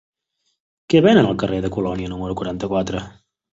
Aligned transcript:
Què 0.93 1.01
venen 1.09 1.29
al 1.33 1.37
carrer 1.45 1.61
de 1.67 1.71
Colònia 1.77 2.11
número 2.17 2.41
quaranta-quatre? 2.43 3.07